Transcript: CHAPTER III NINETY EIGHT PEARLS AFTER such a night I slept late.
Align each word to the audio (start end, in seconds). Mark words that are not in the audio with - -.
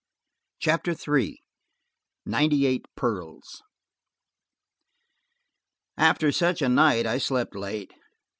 CHAPTER 0.57 0.95
III 0.97 1.39
NINETY 2.25 2.65
EIGHT 2.65 2.85
PEARLS 2.97 3.61
AFTER 5.95 6.31
such 6.31 6.63
a 6.63 6.69
night 6.69 7.05
I 7.05 7.19
slept 7.19 7.53
late. 7.55 7.93